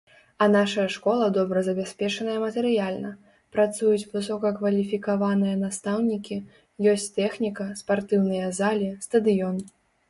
А 0.43 0.45
нашая 0.51 0.85
школа 0.93 1.25
добра 1.35 1.61
забяспечаная 1.67 2.37
матэрыяльна, 2.45 3.11
працуюць 3.57 4.09
высокакваліфікаваныя 4.15 5.55
настаўнікі, 5.65 6.43
ёсць 6.95 7.09
тэхніка, 7.21 7.73
спартыўныя 7.85 8.47
залі, 8.65 8.95
стадыён. 9.09 9.65